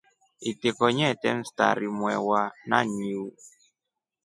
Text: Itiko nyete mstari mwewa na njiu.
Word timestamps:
Itiko 0.51 0.85
nyete 0.97 1.29
mstari 1.39 1.87
mwewa 1.97 2.41
na 2.69 2.77
njiu. 2.89 3.25